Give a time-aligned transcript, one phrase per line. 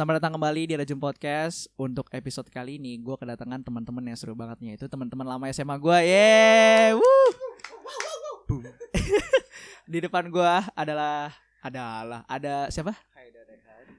[0.00, 4.32] Selamat datang kembali di Rajum Podcast Untuk episode kali ini gue kedatangan teman-teman yang seru
[4.32, 5.98] bangetnya Itu teman-teman lama SMA gue.
[8.48, 8.64] Boom.
[9.92, 12.96] Di depan gue adalah Adalah Ada siapa?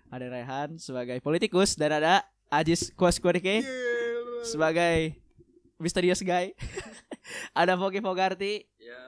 [0.09, 3.61] Ada Rehan sebagai politikus Dan ada Ajis Kuas Kuadike
[4.41, 5.21] Sebagai
[5.77, 6.57] Misterius Guy
[7.61, 9.05] Ada Foki Fogarti Ya,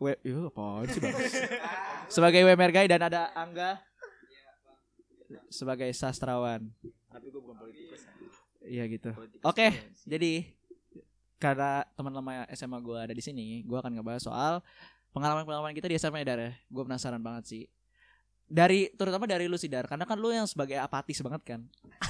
[0.00, 0.16] We,
[0.48, 1.04] apaan sih?
[2.08, 3.91] Sebagai WMR Guy dan ada Angga
[5.48, 6.68] Sebagai sastrawan
[7.08, 8.08] tapi gue bukan politikus.
[8.62, 9.10] Iya gitu
[9.42, 10.08] Oke, sih.
[10.08, 10.32] jadi
[11.36, 14.62] karena teman lama SMA gue ada di sini, gue akan ngebahas soal
[15.10, 16.40] pengalaman-pengalaman kita di SMA ya Dar.
[16.66, 17.62] Gue penasaran banget sih.
[18.46, 21.60] Dari terutama dari lu sih Dar, karena kan lu yang sebagai apatis banget kan.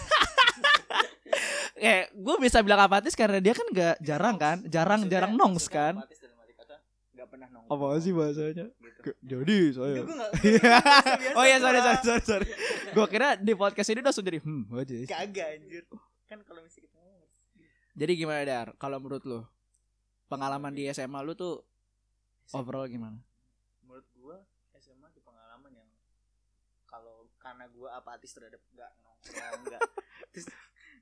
[1.82, 5.66] eh, gue bisa bilang apatis karena dia kan gak jarang kan, jarang Maksudnya- jarang nongs
[5.66, 5.98] kan.
[5.98, 6.14] kata
[7.22, 7.78] nggak pernah nongkrong.
[7.78, 8.66] Apa sih bahasanya?
[8.74, 9.10] Gitu.
[9.22, 10.02] Jadi saya.
[10.02, 10.32] Gue nggak.
[11.38, 12.46] oh iya sorry sorry sorry sorry.
[12.90, 14.94] Gue kira di podcast ini udah langsung jadi hmm aja.
[15.06, 15.84] Kagak anjir.
[16.26, 16.98] Kan kalau misalnya kita.
[17.94, 18.68] Jadi gimana Dar?
[18.74, 19.40] Kalau menurut lu
[20.26, 21.62] pengalaman di SMA lu tuh
[22.50, 23.22] overall gimana?
[23.86, 24.36] Menurut gue
[24.82, 25.88] SMA di pengalaman yang
[26.90, 29.80] kalau karena gue apatis terhadap nggak nongkrong nggak
[30.34, 30.46] terus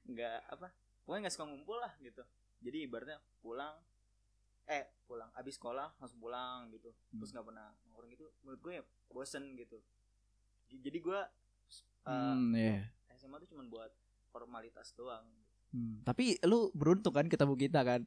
[0.07, 0.67] nggak apa
[1.03, 2.23] pokoknya nggak suka ngumpul lah gitu
[2.63, 3.75] jadi ibaratnya pulang
[4.71, 8.83] eh pulang abis sekolah langsung pulang gitu terus nggak pernah nongkrong gitu menurut gue ya
[9.11, 9.83] bosen gitu
[10.71, 11.21] jadi gue
[12.07, 12.87] uh, Hmm, iya.
[13.13, 13.91] SMA tuh cuma buat
[14.31, 15.27] formalitas doang.
[15.71, 18.01] Hmm, tapi lu beruntung kan ketemu kita kan.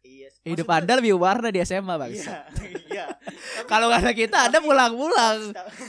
[0.00, 0.32] Iya.
[0.42, 2.10] Hidup Anda lebih warna di SMA, Bang.
[2.10, 2.48] Iya,
[2.90, 3.06] iya.
[3.68, 5.38] Kalau gak ada kita, Anda tapi- pulang-pulang.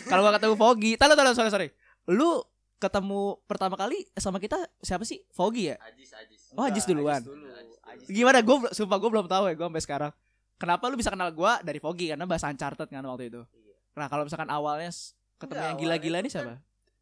[0.05, 1.67] Kalau gak ketemu Fogi, tahu tahu sorry sorry.
[2.11, 2.43] Lu
[2.79, 5.19] ketemu pertama kali sama kita siapa sih?
[5.29, 5.77] Fogi ya?
[5.83, 7.19] Ajis Ajis Oh, Ajis duluan.
[7.19, 7.45] dulu.
[7.51, 8.39] Ajis Ajis Gimana?
[8.39, 10.11] Gue sumpah gue belum tahu ya gue sampai sekarang.
[10.55, 13.41] Kenapa lu bisa kenal gue dari Fogi karena bahas Uncharted kan waktu itu.
[13.45, 13.75] Iya.
[13.95, 14.91] Nah kalau misalkan awalnya
[15.35, 16.53] ketemu Enggak, yang gila-gila nih siapa?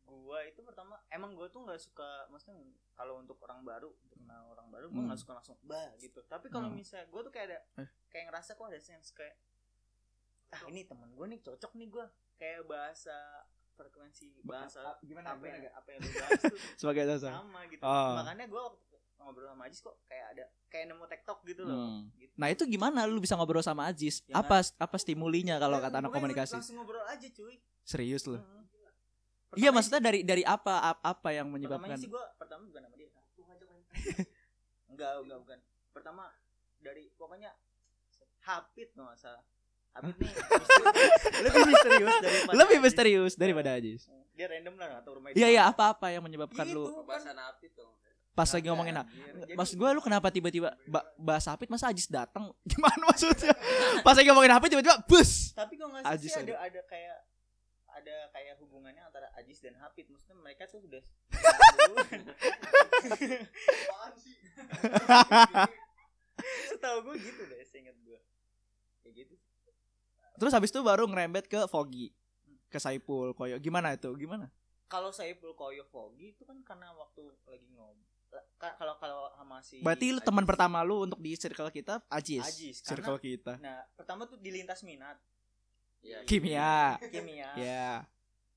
[0.04, 2.58] Gua itu pertama emang gua tuh nggak suka maksudnya
[2.92, 5.08] kalau untuk orang baru, untuk kenal orang baru gua Hmm.
[5.08, 6.22] nggak suka langsung bah gitu.
[6.24, 6.78] Tapi kalau Hmm.
[6.78, 7.90] misalnya gua tuh kayak ada Eh.
[8.08, 9.34] kayak ngerasa kok ada sense kayak
[10.50, 13.16] ah ini teman gua nih cocok nih gua kayak bahasa
[13.78, 17.32] frekuensi bahasa ah, gimana, apa gimana, yang, apa yang lu bahas tuh Sebagai dasar.
[17.38, 17.82] sama gitu.
[17.86, 18.14] Oh.
[18.18, 18.82] Makanya gua waktu
[19.18, 21.78] ngobrol sama Ajis kok kayak ada kayak nemu tektok gitu loh.
[21.78, 22.02] Hmm.
[22.16, 22.34] Gitu.
[22.34, 24.26] Nah itu gimana lu bisa ngobrol sama Ajis?
[24.26, 26.58] Ya, Apa apa stimulinya kalau Ya, kata anak komunikasi?
[26.58, 27.56] Langsung ngobrol aja cuy.
[27.86, 28.40] Serius lu?
[28.40, 28.64] Heeh.
[29.56, 31.96] Iya maksudnya dari dari apa ap- apa yang menyebabkan?
[31.96, 33.08] sih gue pertama bukan sama dia.
[34.92, 35.60] enggak, enggak bukan.
[35.94, 36.24] Pertama
[36.78, 37.52] dari pokoknya
[38.44, 39.44] Hapit no salah.
[40.00, 40.30] Nih
[41.44, 42.84] lebih misterius daripada Lebih Ajis.
[42.84, 44.02] misterius daripada Ajis.
[44.34, 45.36] Dia random lah nggak tahu rumahnya.
[45.36, 46.78] Iya iya apa-apa yang menyebabkan Gitu.
[46.78, 47.90] lu Pembahasan api tuh
[48.32, 48.94] pas lagi ngomongin.
[49.02, 52.54] Jadi- Maksud gue lu kenapa tiba-tiba ba bahas Hapit masa Ajis datang?
[52.70, 53.50] Gimana maksudnya?
[54.02, 55.52] Pas lagi ngomongin Hapit tiba-tiba bus.
[55.52, 56.54] Tapi kok nggak sih, ada.
[56.54, 57.18] ada ada kayak
[57.90, 60.06] ada kayak hubungannya antara Ajis dan Hapit.
[60.06, 61.02] Maksudnya mereka tuh sudah
[62.78, 64.38] Apaan sih?
[66.70, 68.20] Setahu gue gitu deh, seingat gue.
[69.02, 69.36] Kayak gitu.
[70.38, 72.14] Terus habis itu baru ngerembet ke Fogi,
[72.68, 73.58] ke Saipul, Koyo.
[73.58, 74.10] Gimana itu?
[74.14, 74.48] Gimana?
[74.88, 78.06] Kalau Saiful Koyo Fogi itu kan karena waktu lagi ngobrol.
[78.58, 80.28] Kalau kalau sama si Berarti lu Ajis.
[80.28, 82.44] teman pertama lu untuk di circle kita Ajis.
[82.44, 83.54] Ajis, circle karena- kita.
[83.58, 85.16] Nah, pertama tuh di lintas minat
[86.00, 87.00] Iya Kimia.
[87.10, 87.50] kimia.
[87.58, 87.92] Ya.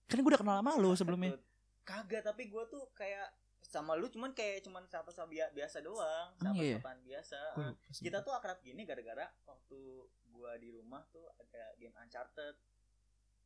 [0.06, 1.38] Kan gue udah kenal sama lu sebelumnya.
[1.82, 3.30] Kagak, tapi gue tuh kayak
[3.70, 6.76] sama lu cuman kayak cuman sapa-sapa bia- biasa doang, Hmm, iya.
[6.76, 7.38] sapa-sapaan biasa.
[7.54, 8.02] Gua Eh, lupa sih.
[8.02, 9.78] kita tuh akrab gini gara-gara waktu
[10.28, 12.58] gua di rumah tuh ada game Uncharted.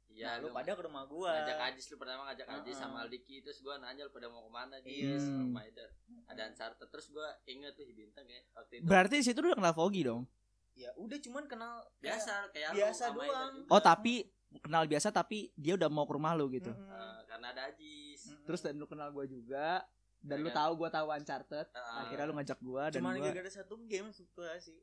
[0.06, 1.32] Iya nah, lu lu pada ke rumah gua.
[1.34, 2.76] ngajak Ajis lu pertama ngajak Ajis Heeh.
[2.78, 4.76] sama Aldiki terus gua nanya lu pada mau ke mana.
[4.80, 5.44] Jis Hmm.
[5.44, 5.90] rumah Eder
[6.24, 9.58] ada Uncharted terus gua inget tuh Hibintang ya waktu itu Berarti di situ lu udah
[9.58, 10.24] kenal Fogi dong.
[10.72, 13.54] Ya udah cuman kenal biasa kayak biasa doang.
[13.66, 14.24] Oh, tapi
[14.56, 16.70] kenal biasa tapi dia udah mau ke rumah lu gitu.
[16.70, 18.30] Eh, karena ada Ajis.
[18.40, 19.82] Terus dan lu kenal gua juga
[20.24, 20.56] dan lu Iya.
[20.56, 21.66] tahu gua tahu Uncharted.
[21.68, 22.00] Heeh.
[22.00, 24.24] Akhirnya lu ngajak gua dan cuman gua gara-gara satu game sih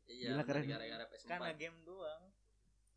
[0.06, 0.63] iya Gila, keren.
[0.69, 2.22] gara-gara PS4 karena game doang.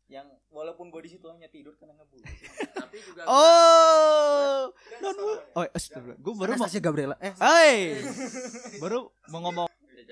[0.05, 2.21] Yang walaupun gua di situ hanya tidur karena ngebul.
[2.77, 4.69] tapi juga Oh.
[5.01, 5.15] Non
[5.57, 6.21] Oh, astagfirullah.
[6.21, 7.15] Gua baru mau Gabriela.
[7.17, 7.97] Eh, Hai.
[8.85, 10.05] Baru mau ngomong deh.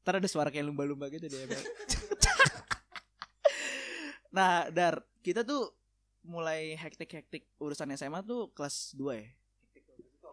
[0.00, 1.44] Ntar ada suara kayak lumba-lumba gitu deh.
[4.28, 5.72] Nah Dar Kita tuh
[6.24, 9.28] mulai hektik-hektik urusan SMA tuh kelas 2 ya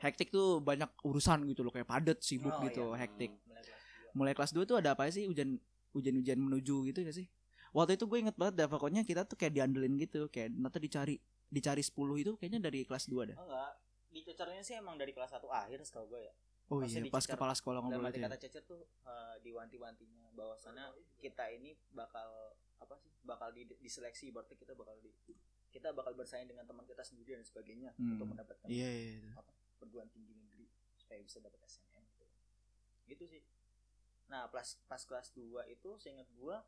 [0.05, 3.01] Hektik tuh banyak urusan gitu loh Kayak padet, sibuk Oh, gitu, iya.
[3.01, 4.11] hektik Mulai kelas dua.
[4.13, 5.57] Mulai kelas 2 tuh ada apa sih ujian
[5.91, 7.27] Ujian-ujian menuju gitu gak sih
[7.71, 11.15] Waktu itu gue inget banget dah Pokoknya kita tuh kayak diandelin gitu Kayak nanti dicari
[11.45, 13.71] Dicari 10 itu kayaknya dari kelas 2 dah Oh, enggak.
[14.07, 16.33] Dicecernya sih emang dari kelas 1 akhir setahu gue ya.
[16.65, 20.33] Oh Maksudnya iya pas kepala sekolah ngomong arti itu ya kata cecer tuh eh, diwanti-wantinya
[20.33, 20.85] bahwasannya
[21.19, 22.25] kita ini bakal
[22.75, 25.11] apa sih bakal di, diseleksi berarti kita bakal di
[25.69, 28.17] kita bakal bersaing dengan teman kita sendiri dan sebagainya Hmm.
[28.17, 29.11] untuk mendapatkan Iya iya.
[29.19, 29.31] iya.
[29.85, 30.65] Perguruan tinggi negeri
[30.97, 32.25] supaya bisa dapat SNM gitu.
[33.05, 33.41] Gitu sih.
[34.33, 36.65] Nah, pas pas kelas 2 itu seingat gua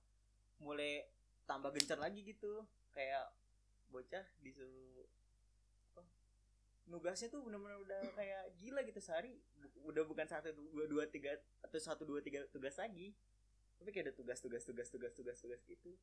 [0.62, 1.10] mulai
[1.50, 2.62] tambah gencar lagi gitu.
[2.94, 3.34] Kayak
[3.90, 5.10] bocah disuruh
[5.94, 6.06] apa?
[6.94, 9.42] Nugasnya tuh bener-bener udah kayak gila gitu sehari
[9.88, 11.32] udah bukan satu dua dua tiga
[11.64, 13.16] atau satu dua tiga tugas lagi
[13.78, 15.96] tapi kayak ada tugas tugas tugas tugas tugas tugas gitu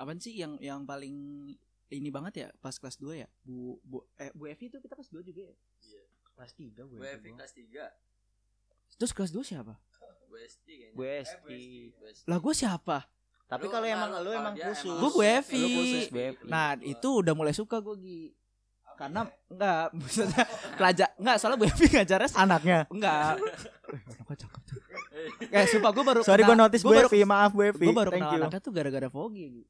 [0.00, 1.52] Apaan sih yang yang paling
[1.92, 3.28] ini banget ya pas kelas 2 ya?
[3.42, 5.54] Bu Bu eh Bu Evi itu kita kelas 2 juga ya?
[5.82, 6.02] Iya.
[6.32, 9.74] kelas 3 gue Gue Evi kelas 3 Terus kelas 2 siapa?
[10.24, 11.24] Gue SD kayaknya gue Eh,
[11.90, 12.24] gue SD.
[12.24, 12.98] Lah gue siapa?
[13.44, 15.62] tapi kalau emang lu- emang khusus Gua Bu Evi.
[16.06, 16.46] Bu.
[16.46, 18.20] Nah, itu udah mulai suka gue Gi.
[18.94, 20.44] Karena enggak maksudnya
[20.76, 23.42] pelajar enggak soalnya Bu Evi ngajarnya anaknya enggak.
[23.90, 24.78] Anaknya cakep tuh.
[25.42, 28.22] Eh, sumpah gue baru sorry gue notice Bu Evi maaf Bu Evi Gue baru thank
[28.22, 29.64] kenal you anaknya tuh gara-gara Fogi Gi.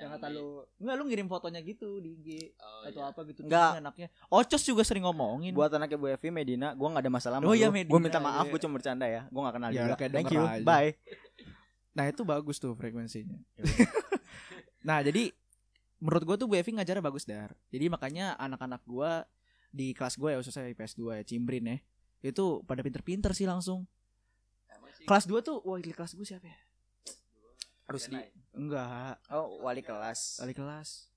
[0.00, 3.10] Yang kata lu enggak lu ngirim fotonya gitu di IG Oh, atau iya.
[3.12, 3.70] apa gitu Enggak.
[3.78, 4.08] Anaknya.
[4.26, 5.52] Ocos juga sering ngomongin.
[5.52, 8.44] buat anaknya Bu Evi Medina gue gak ada masalah Oh iya, gue Medina, minta maaf
[8.44, 8.50] iya.
[8.50, 10.60] gue cuma bercanda ya gue gak kenal Ya, juga thank you aja.
[10.60, 10.90] bye
[11.96, 13.36] Nah itu bagus tuh frekuensinya.
[13.54, 13.62] Ya
[14.88, 15.28] nah jadi
[15.98, 17.52] menurut gue tuh Bu Evi ngajarnya bagus dar.
[17.68, 19.12] Jadi makanya anak-anak gue
[19.68, 21.76] di kelas gue ya khususnya IPS 2 ya Cimbrin ya
[22.22, 23.84] itu pada pinter-pinter sih langsung.
[25.00, 26.56] Kelas 2 tuh wakil kelas gue siapa ya?
[27.90, 28.30] Rusdi Kenai.
[28.54, 30.38] Enggak, oh wali kelas.
[30.42, 31.10] Wali kelas.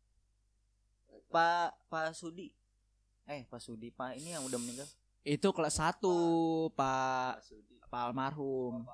[1.29, 2.49] Pak Pak Sudi.
[3.29, 3.93] Eh Pak Sudi.
[3.93, 4.89] Pak ini yang udah meninggal.
[5.21, 6.01] Itu kelas 1
[6.73, 7.45] Pak.
[7.89, 8.85] Pak almarhum.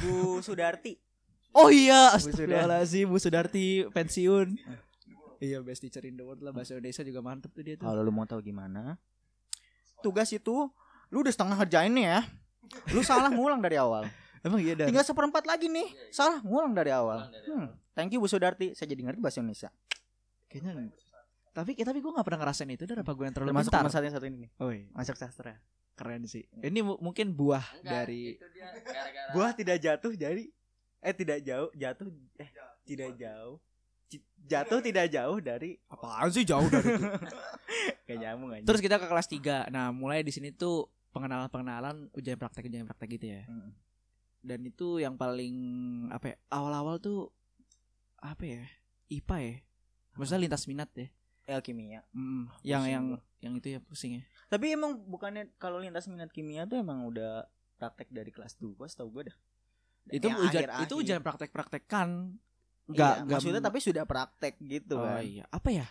[0.00, 0.96] Bu Sudarti.
[1.56, 4.56] Oh iya, astagfirullahaladzim Bu Sudarti pensiun.
[5.36, 7.84] Iya, best teacher in the world lah bahasa Indonesia juga mantep tuh dia tuh.
[7.84, 8.96] kalau lu mau tahu gimana?
[10.00, 10.72] Tugas itu
[11.12, 12.20] lu udah setengah ngerjain nih ya.
[12.92, 14.08] Lu salah ngulang dari awal
[14.46, 14.86] Emang iya dar.
[14.86, 16.12] tinggal seperempat lagi nih Iya, iya.
[16.14, 17.68] salah ngulang dari awal dari hmm.
[17.92, 19.70] thank you Bu Sudarti saya jadi ngerti bahasa Indonesia
[20.46, 20.94] Kayaknya
[21.50, 23.80] tapi tapi gue gak pernah ngerasain itu dar apa gue yang terlalu pintar.
[23.80, 24.86] teman satu satu ini nih Oh iya.
[24.92, 25.56] masuk sastra
[25.92, 26.44] keren sih.
[26.54, 30.44] Ini mu- mungkin buah Enggak, dari itu dia gara-gara buah tidak jatuh jadi
[31.00, 32.50] eh tidak jauh jatuh eh
[32.84, 33.56] tidak jauh
[34.38, 37.08] jatuh tidak jauh dari apaan sih jauh dari itu.
[38.06, 39.66] kayak nyamuk aja Terus kita ke kelas 3.
[39.66, 43.42] Nah, mulai di sini tuh pengenalan-pengenalan ujian praktek ujian praktek gitu ya.
[43.46, 43.72] Hmm.
[44.46, 45.56] Dan itu yang paling
[46.08, 46.36] apa ya?
[46.48, 47.34] Awal-awal tuh
[48.16, 48.62] apa ya?
[49.08, 49.56] IPA ya.
[50.14, 51.10] Maksudnya lintas minat ya.
[51.46, 53.04] El kimia Mm, yang Pusing yang
[53.38, 54.22] yang itu ya pusing ya.
[54.48, 57.46] tapi emang bukannya kalau lintas minat kimia tuh emang udah
[57.76, 59.36] praktek dari kelas 2 setahu gue dah
[60.08, 62.34] Itu Yang ujian itu ujian praktek-praktekan.
[62.34, 65.44] Iya, Enggak, enggak maksudnya tapi sudah praktek gitu Oh kan iya.
[65.50, 65.86] Apa ya?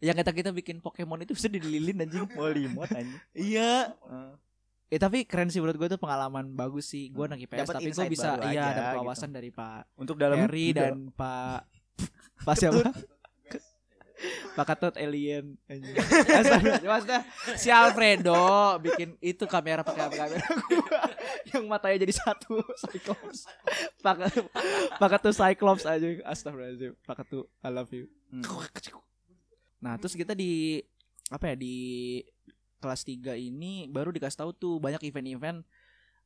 [0.00, 2.24] Yang kita kita bikin Pokemon itu bisa dililin anjing.
[2.36, 3.92] mau limot aja iya.
[3.92, 4.30] Heeh.
[4.90, 7.14] Eh tapi keren sih menurut gue itu pengalaman bagus sih.
[7.14, 9.00] Gue anak IPS Dapat tapi gue bisa iya aja dapat gitu.
[9.06, 10.80] wawasan dari Pak untuk dalam Harry juga.
[10.82, 11.60] dan Pak
[12.42, 12.82] Pak siapa?
[14.52, 15.96] Pak Ketut alien anjing.
[15.96, 17.20] Astaga, Maksudnya
[17.56, 21.00] si Alfredo bikin itu kamera pakai kamera gua
[21.54, 23.48] yang matanya jadi satu Cyclops.
[24.04, 24.28] Pak
[25.00, 26.04] Pak Ketut Cyclops aja.
[26.28, 26.92] Astagfirullahaladzim.
[27.06, 28.12] Pak Ketut I love you.
[28.28, 28.44] Hmm.
[29.80, 30.84] Nah, terus kita di
[31.32, 31.76] apa ya di
[32.80, 35.62] kelas 3 ini baru dikasih tahu tuh banyak event-event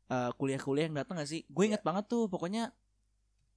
[0.08, 1.42] eh, kuliah-kuliah yang datang gak sih?
[1.50, 2.70] Gue inget banget tuh pokoknya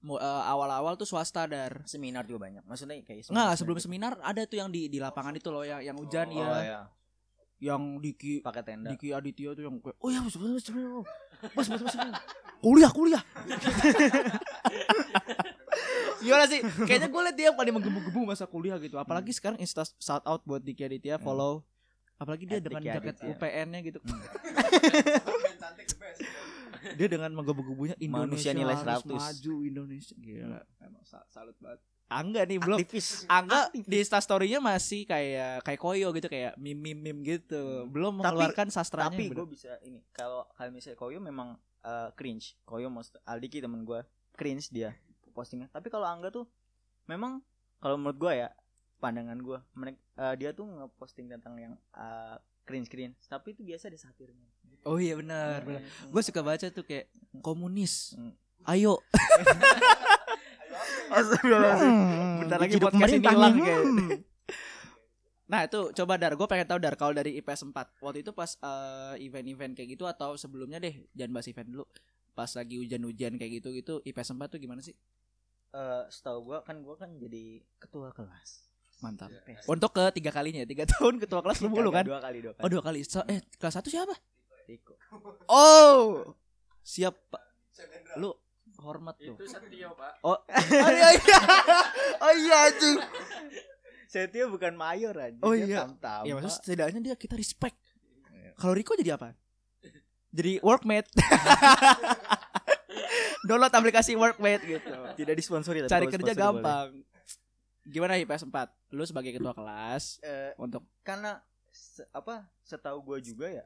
[0.03, 1.85] eh, awal-awal tuh swasta dar.
[1.85, 2.65] seminar juga banyak.
[2.65, 5.95] Maksudnya kayak Enggak, sebelum seminar ada tuh yang di di lapangan itu loh yang yang
[5.95, 6.49] hujan oh, ya.
[6.65, 6.81] iya.
[7.57, 8.89] Yang Diki pakai tenda.
[8.89, 10.65] Diki Aditya tuh yang kayak, oh ya mas mas
[11.53, 11.95] mas mas mas mas
[12.65, 13.23] kuliah kuliah.
[16.17, 16.59] Gimana sih?
[16.65, 18.97] Kayaknya gue liat dia paling menggebu-gebu masa kuliah gitu.
[18.97, 21.61] Apalagi sekarang insta shout out buat Diki Aditya follow
[22.17, 23.29] apalagi dia dengan Diki jaket Aditya.
[23.31, 23.99] UPN-nya gitu.
[26.87, 29.11] Dia dengan menggebu-gebunya Indonesia Manusia nilai harus 100.
[29.11, 30.15] maju Indonesia.
[30.15, 31.81] Gila emang sa- salut banget.
[32.07, 33.27] Angga nih belum aktivis.
[33.27, 38.67] Angga di instastorynya masih kayak kayak koyo gitu kayak meme meme gitu belum Tapi- mengeluarkan
[38.71, 42.55] sastranya tapi gue bisa ini kalau kalau misalnya Koyo memang eh, cringe.
[42.63, 43.99] Koyo most Aldiki temen gue
[44.31, 44.95] cringe dia
[45.35, 45.67] postingnya.
[45.67, 46.47] Tapi kalau Angga tuh
[47.05, 47.43] memang
[47.77, 48.49] kalau menurut gue ya
[48.97, 49.99] pandangan gue mereka
[50.35, 52.35] dia tuh ngeposting tentang yang eh,
[52.65, 54.49] cringe cringe tapi itu biasa ada satirnya.
[54.83, 55.81] Oh iya benar benar.
[56.09, 57.07] Gue suka baca tuh kayak
[57.39, 58.33] komunis Hmm.
[58.67, 58.99] ayo.
[61.07, 61.93] Astagfirullahaladzim.
[62.43, 63.81] Bentar lagi Hidup podcast ini hilang kayak.
[63.83, 64.09] Hmm.
[65.51, 68.51] nah itu coba dar gue pengen tahu dar kalau dari IPS 4 waktu itu pas
[68.59, 71.85] eh, event-event kayak gitu atau sebelumnya deh jangan bahas event dulu.
[72.35, 74.93] Pas lagi hujan-hujan kayak gitu gitu IPS 4 tuh gimana sih?
[75.71, 78.66] Eh, setahu gue kan gue kan jadi ketua kelas
[78.97, 79.69] mantap IPS.
[79.69, 82.69] untuk ketiga kalinya tiga tahun ketua kelas lu mulu kan dua kali dua kali oh
[82.69, 84.13] dua kali So- eh kelas satu siapa
[84.67, 84.99] Riko.
[85.47, 86.35] Oh,
[86.83, 87.39] siap Pak.
[88.19, 88.35] Lu
[88.83, 89.39] hormat tuh.
[89.39, 90.19] Itu Satrio, Pak.
[90.27, 90.35] Oh,
[90.83, 91.39] oh iya iya.
[92.19, 92.99] Oh iya anjing.
[94.11, 95.39] Setia bukan mayor aja.
[95.39, 95.87] Oh iya.
[95.87, 96.27] Tam-tama.
[96.27, 97.79] Ya maksudnya setidaknya dia kita respect.
[98.59, 99.39] Kalau Riko jadi apa?
[100.35, 101.15] Jadi workmate.
[103.47, 104.91] Download aplikasi workmate gitu.
[105.15, 107.06] tidak disponsori tapi Cari kerja boleh.
[107.87, 108.67] Gimana IPS 4?
[108.91, 111.39] Lu sebagai ketua kelas Eh, untuk karena
[111.69, 113.65] se- apa setahu gue juga ya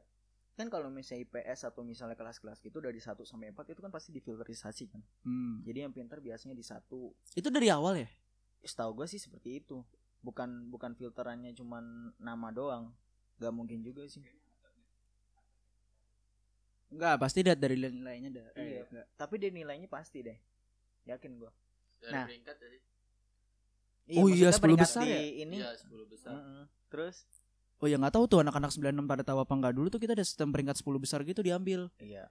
[0.52, 4.12] kan kalau misalnya IPS atau misalnya kelas-kelas gitu dari 1 sampai 4 itu kan pasti
[4.12, 8.06] difilterisasi kan hmm, jadi yang pintar biasanya di satu itu dari awal ya?
[8.60, 9.80] setahu gue sih seperti itu
[10.20, 11.82] bukan bukan filterannya cuman
[12.16, 12.92] nama doang
[13.38, 14.22] nggak mungkin juga sih
[16.92, 18.46] Enggak, pasti lihat dari nilainya dah.
[18.52, 18.60] Iya.
[18.60, 19.06] Eh, enggak.
[19.16, 20.36] tapi dia nilainya pasti deh
[21.02, 21.48] yakin gue
[21.98, 22.26] Dari Nah.
[22.28, 22.56] peringkat
[24.04, 24.14] sih.
[24.14, 25.20] Oh iya, maksudnya 10 peringkat besar ya?
[25.38, 26.32] ini Iya, 10 besar.
[26.32, 26.62] Mm-mm.
[26.86, 27.16] terus
[27.76, 30.22] Oh ya nggak tahu tuh anak-anak 96 pada tahu apa enggak dulu tuh kita ada
[30.22, 31.90] sistem peringkat 10 besar gitu diambil.
[31.98, 32.30] iya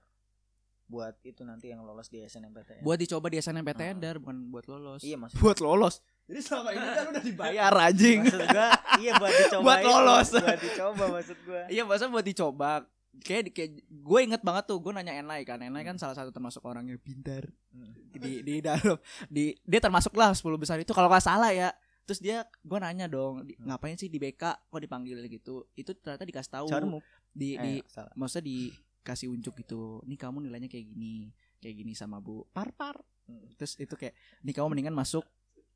[0.84, 4.00] buat itu nanti yang lolos di SNMPTN Buat dicoba di SNMPTN Ah.
[4.02, 5.00] dar bukan buat lolos.
[5.00, 6.00] iya maksud Buat lolos.
[6.22, 8.18] Jadi selama ini kan udah dibayar anjing.
[8.22, 10.28] maksud gua iya buat dicoba Buat lolos.
[10.34, 12.72] buat dicoba maksud gua Iya masa buat dicoba
[13.14, 16.62] kayak, kayak gue inget banget tuh gue nanya Enai kan Enai kan salah satu termasuk
[16.62, 17.88] orang yang pintar Hmm.
[18.12, 22.18] di di dalam di dia termasuk lah 10 besar itu kalau nggak salah ya terus
[22.18, 23.64] dia gue nanya dong di- Hmm.
[23.66, 27.00] ngapain sih di BK kok dipanggil gitu itu ternyata dikasih tahu Carmuk.
[27.30, 28.12] di Eh, di salah.
[28.12, 33.00] maksudnya dikasih unjuk gitu nih kamu nilainya kayak gini kayak gini sama bu par par
[33.22, 33.48] Hmm.
[33.54, 35.24] terus itu kayak nih kamu mendingan masuk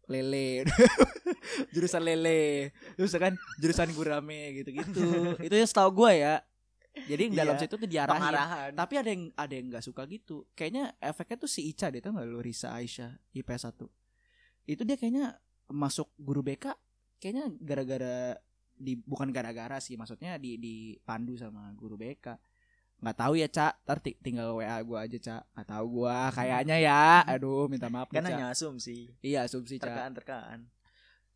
[0.05, 0.63] lele
[1.73, 5.01] jurusan lele terus kan jurusan gurame gitu gitu
[5.43, 6.35] itu ya setahu gue ya
[7.05, 8.17] jadi dalam Iya, situ tuh diarahin.
[8.17, 10.49] pengarahan tapi ada yang ada yang nggak suka gitu.
[10.53, 12.41] Kayaknya efeknya tuh si Ica deh tau nggak lu?
[12.41, 13.85] Risa Aisyah IPS 1
[14.67, 15.37] itu dia kayaknya
[15.69, 16.75] masuk guru BK
[17.19, 18.35] kayaknya gara-gara
[18.73, 22.27] di bukan gara-gara sih maksudnya di dipandu sama guru BK
[22.97, 26.33] nggak tahu ya cak ntar ti- tinggal wa gua aja cak nggak tahu gua.
[26.33, 27.21] Kayaknya ya.
[27.29, 29.13] Aduh minta maaf kan hanya asumsi.
[29.21, 30.65] Iya asumsi cak terkaan-terkaan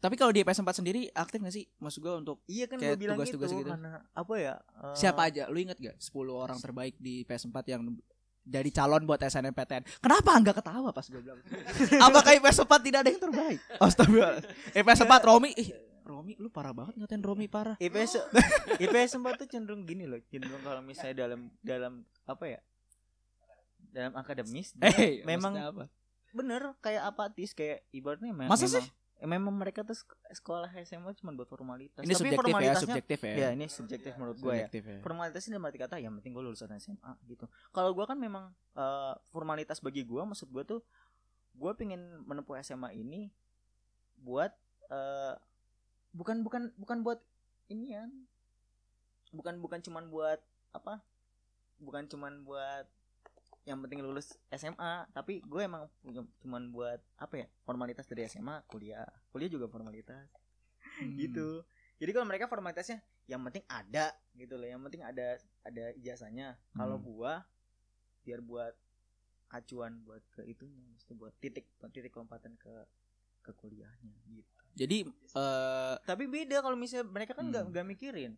[0.01, 1.69] tapi kalau di IPS 4 sendiri aktif gak sih?
[1.77, 3.71] Maksud gua untuk iya kan Kayak gue bilang gitu, tugas-tugas gitu.
[3.71, 5.45] karena apa ya eh, siapa aja?
[5.47, 7.83] Lu inget gak 10 orang terbaik di IPS 4 yang
[8.41, 11.37] jadi calon buat SNMPTN kenapa nggak ketawa pas gue bilang?
[12.09, 13.59] Apakah IPS 4 tidak ada yang terbaik?
[13.79, 14.41] Astagfirullah
[14.73, 15.53] IPS 4 Romi?
[15.55, 15.69] Ih
[16.03, 17.77] Romi lu parah banget ngatain Romi parah.
[17.77, 18.19] IPS
[18.81, 22.61] IPS 4 tuh cenderung gini loh cenderung kalau misalnya dalam dalam apa ya
[23.91, 25.85] dalam akademis dia eh memang apa?
[26.31, 28.87] bener kayak apatis kayak ibaratnya me- Masa memang, eh,
[29.29, 32.01] memang mereka tuh sek- sekolah SMA cuma buat formalitas.
[32.01, 33.35] Ini tapi subjektif ya formalitasnya subjektif ya.
[33.37, 34.67] Ya ini subjektif menurut gue ya.
[34.73, 35.01] Ya.
[35.05, 37.45] Formalitasnya dalam arti kata yang penting gue lulusan SMA gitu.
[37.73, 40.81] Kalau gue kan memang eh, formalitas bagi gue maksud gue tuh
[41.53, 43.29] gue pengen menempuh SMA ini
[44.21, 44.53] buat
[44.89, 45.35] eh,
[46.17, 47.21] bukan bukan bukan buat
[47.69, 48.09] inian.
[49.37, 50.41] Bukan bukan cuman buat
[50.73, 51.05] apa?
[51.77, 52.89] Bukan cuman buat
[53.69, 55.85] yang penting lulus SMA tapi gue emang
[56.41, 59.07] cuman buat apa ya formalitas dari SMA kuliah.
[59.31, 60.29] Kuliah juga formalitas.
[61.01, 61.17] Hmm.
[61.17, 61.65] gitu.
[62.01, 64.65] Jadi kalau mereka formalitasnya yang penting ada gitu loh.
[64.65, 65.27] Yang penting ada
[65.63, 66.57] ada ijazahnya.
[66.73, 67.05] Kalau Hmm.
[67.05, 67.33] gua
[68.25, 68.73] biar buat
[69.51, 72.73] acuan buat ke itunya mesti buat titik titik lompatan ke
[73.43, 74.61] ke kuliahnya gitu.
[74.77, 74.99] Jadi
[75.37, 77.71] eh tapi beda kalau misalnya mereka kan nggak Hmm.
[77.77, 78.33] nggak mikirin.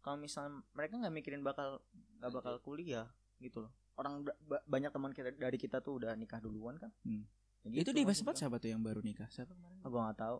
[0.00, 1.82] Kalau misalnya mereka nggak mikirin bakal
[2.22, 3.10] nggak bakal kuliah
[3.40, 6.88] gitu loh orang ba- ba- banyak teman kita dari kita tuh udah nikah duluan kan
[7.02, 7.28] Hmm.
[7.62, 9.88] Ya itu gitu di 4 siapa tuh yang baru nikah siapa kemarin gua.
[9.90, 10.38] gua nggak tahu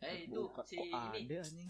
[0.00, 0.64] Eh itu Bukan.
[0.64, 1.20] si Kok ini.
[1.20, 1.68] ada anjing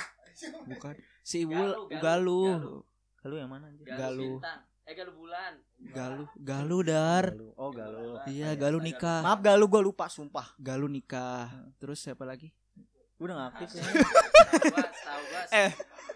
[0.65, 2.81] bukan si Galuh, Wul Galuh, Galuh Galuh.
[3.19, 4.37] kalau yang mana anjir Galuh Galuh.
[4.37, 4.61] Bintang.
[4.81, 5.53] Eh Galuh bulan.
[5.89, 7.53] Galuh Galuh dar Galuh.
[7.55, 9.21] oh galuh Iya, Galuh nikah.
[9.21, 11.73] maaf galuh gua lupa sumpah Galuh nikah Hmm.
[11.77, 12.53] terus siapa lagi
[13.17, 15.43] udah nggak aktif sih Gua tahu gua.
[15.59, 15.71] Eh,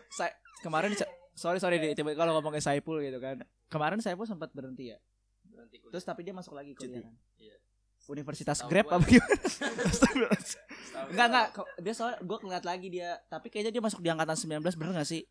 [0.08, 0.92] saya kemarin
[1.34, 3.42] sorry sorry deh tiba kalau ngomongin Saipul gitu kan.
[3.66, 4.98] Kemarin Saipul sempat berhenti ya?
[5.44, 5.92] Berhenti kuliah.
[5.92, 7.14] terus tapi dia masuk lagi kuliah kan?
[7.36, 7.56] Iya.
[8.04, 9.32] Universitas Tahu Grab apa gimana?
[11.10, 11.46] Enggak enggak.
[11.80, 13.16] Dia soal gue ngeliat lagi dia.
[13.26, 15.22] Tapi kayaknya dia masuk di angkatan 19 bener gak sih?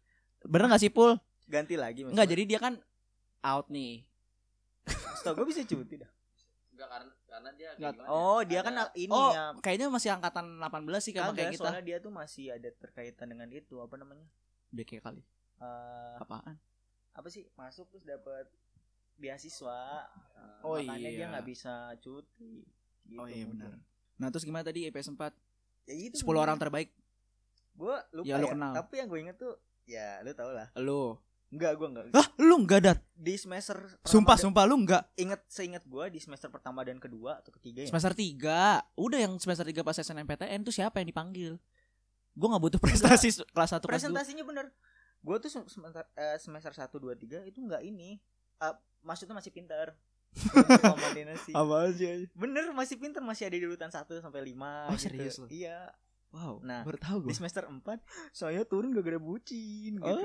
[0.43, 1.15] Bener gak sih Pul?
[1.45, 2.73] Ganti lagi enggak jadi dia kan
[3.41, 4.01] out nih.
[5.15, 6.09] Setahu gue bisa cuti dah.
[6.73, 9.45] Enggak karena karena dia Nggak- gimana Oh, ya, dia ada- kan ini oh ya.
[9.59, 13.77] kayaknya masih angkatan 18 sih kayak kita soalnya dia tuh masih ada terkaitan dengan itu.
[13.77, 14.25] Apa namanya?
[14.73, 15.21] DK kali
[15.57, 16.55] Eh, apaan
[17.13, 17.45] apa sih?
[17.53, 18.49] Masuk terus dapat
[19.15, 20.09] beasiswa.
[20.61, 21.27] Oh, makanya dia iya.
[21.29, 22.65] nggak bisa cuti.
[23.03, 23.71] Gitu oh iya benar
[24.15, 25.35] nah terus gimana tadi IPS 4
[25.83, 26.95] Ya itu 10 orang terbaik
[27.75, 28.71] Gue lupa Ya, ya, lu kenal.
[28.71, 30.71] Tapi yang gue inget tuh ya lu tau lah.
[30.79, 31.19] lu
[31.51, 32.05] Enggak, gue enggak.
[32.15, 36.05] Hah lu enggak dar Di semester pertama sumpah dan- sumpah lu enggak Ingat seingat gue
[36.07, 37.91] di semester pertama dan kedua atau ketiga ya.
[37.91, 41.59] Semester 3 Udah yang semester 3 pas SNMPTN tuh siapa yang dipanggil
[42.33, 44.71] Gue gak butuh prestasi su- kelas 1 kelas 2 Presentasinya bener.
[45.23, 48.19] Gue tuh sem- semester eh, semester 1 2 3 itu enggak ini.
[48.59, 49.95] Eh, maksudnya masih pintar.
[51.53, 55.45] Apa sih Bener masih pintar masih ada di urutan 1 sampai 5 Oh, serius lu?
[55.47, 55.93] Iya.
[56.33, 56.65] Wow.
[56.65, 57.85] Nah, baru tahu di semester 4
[58.33, 60.01] saya turun gak gara bucin gitu.
[60.01, 60.17] Oh.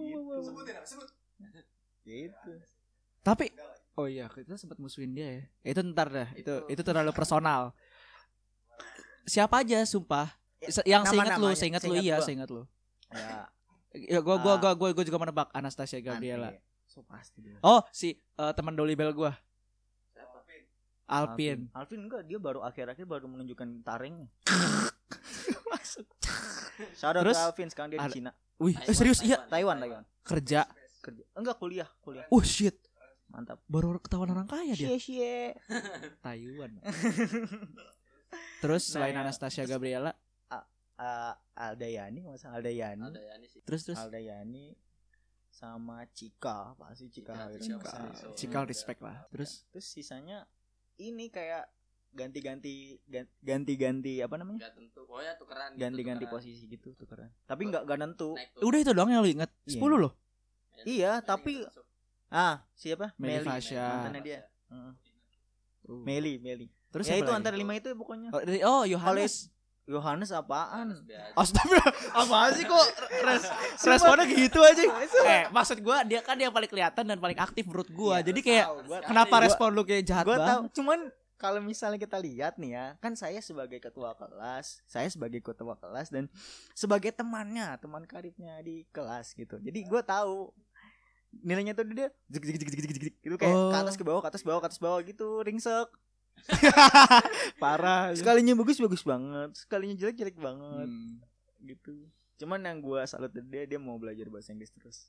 [0.00, 0.96] Gitu.
[2.06, 2.52] Gitu.
[3.20, 3.50] Tapi
[3.96, 5.42] oh iya kita sempat musuhin dia ya.
[5.74, 6.28] Itu ntar dah.
[6.32, 7.76] Itu itu terlalu personal.
[9.26, 10.32] Siapa aja sumpah.
[10.64, 12.62] Se- Yang seingat lu, seingat lu iya, seingat lu.
[13.12, 13.50] Ya,
[13.98, 14.58] Ya gua gua Ah.
[14.58, 16.52] gua gua, gua juga menebak Anastasia Gabriela.
[16.86, 17.56] So pasti dia.
[17.60, 19.32] Oh, si eh, teman Dolly Bell gua,
[20.12, 20.44] Siapa?
[21.06, 21.70] Alpin.
[21.72, 24.28] Alvin enggak, dia baru akhir-akhir baru menunjukkan taringnya.
[26.92, 28.30] Shout out Terus, Alvin sekarang dia di Cina.
[28.56, 30.02] Wih, eh, Taiwan, serius iya Taiwan, Taiwan.
[30.22, 30.60] kerja.
[31.00, 31.24] Kerja.
[31.32, 32.26] Enggak kuliah, kuliah.
[32.28, 32.76] Oh shit.
[33.26, 33.60] Mantap.
[33.66, 34.92] Baru ketahuan orang kaya dia.
[34.92, 35.36] Cie cie.
[36.20, 36.78] Taiwan.
[38.58, 39.22] Terus selain Nah.
[39.22, 40.12] Anastasia Gabriela,
[40.96, 43.04] Eh, Aldayani, masa Aldayani.
[43.04, 43.60] Ada ya nih sih.
[43.62, 44.72] terus terus Aldayani
[45.46, 47.32] sama Cika, pasti Cika.
[47.32, 47.64] Cika, Gitu.
[47.66, 47.90] Cika,
[48.32, 48.60] Cikal, Cika.
[48.66, 49.16] Respect lah.
[49.28, 50.44] Terus Terus sisanya
[50.96, 51.68] ini kayak
[52.10, 54.64] ganti-ganti gan- ganti-ganti apa namanya?
[54.64, 55.04] Enggak tentu.
[55.06, 55.68] Oh ya tukeran.
[55.70, 56.36] gitu, Ganti-ganti tukeran.
[56.40, 57.28] posisi gitu tukeran.
[57.44, 58.30] Tapi enggak enggak nentu.
[58.58, 59.50] Udah itu doang yang lu inget.
[59.62, 59.76] Iya.
[59.76, 60.12] 10 loh.
[60.82, 61.64] Iya, tapi
[62.26, 63.12] Ah, siapa?
[63.16, 63.46] Meli Meli.
[63.46, 63.84] Fasya.
[63.86, 64.40] Mantannya dia.
[64.66, 64.92] Heeh.
[66.02, 66.66] Meli, Meli.
[66.90, 67.38] Terus ya itu lagi?
[67.38, 68.32] antara lima itu pokoknya.
[68.32, 69.52] Oh, oh Yohanes.
[69.86, 70.98] Yohanes apaan?
[71.32, 71.78] Astaga,
[72.12, 72.86] apaan sih kok
[73.22, 73.42] res
[73.80, 74.82] responnya gitu aja?
[75.24, 78.18] eh, maksud gua dia kan yang paling kelihatan dan paling aktif menurut gua.
[78.18, 80.48] Iya, Jadi gua kayak tahu, gua- kenapa gua- respon lu kayak jahat Gua banget?
[80.48, 80.98] tahu, cuman
[81.36, 86.08] kalau misalnya kita lihat nih ya, kan saya sebagai ketua kelas, saya sebagai ketua kelas
[86.08, 86.26] dan
[86.72, 89.56] sebagai temannya, teman karibnya di kelas gitu.
[89.56, 90.50] Jadi gua tahu
[91.38, 93.68] nilainya tuh dia jek, jek, jek, jek, jek, gitu kayak Oh.
[93.68, 95.88] ke atas ke bawah, ke atas ke bawah, ke atas ke bawah gitu, ringsek.
[97.62, 98.12] Parah.
[98.12, 101.18] Sekalinya bagus bagus banget, sekalinya jelek jelek banget Hmm.
[101.60, 102.06] gitu.
[102.36, 105.08] Cuman yang gua salut dari dia dia mau belajar bahasa Inggris terus.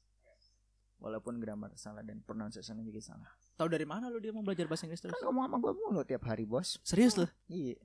[0.98, 3.30] Walaupun grammar salah dan pronunciation juga salah.
[3.54, 5.14] Tahu dari mana lu dia mau belajar bahasa Inggris terus?
[5.14, 6.82] Kan ngomong sama gua mulu tiap hari, Bos.
[6.82, 7.30] Serius lu?
[7.46, 7.78] Iya.